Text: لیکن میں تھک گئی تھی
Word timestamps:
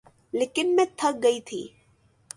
لیکن 0.33 0.75
میں 0.75 0.85
تھک 0.97 1.23
گئی 1.23 1.39
تھی 1.41 1.61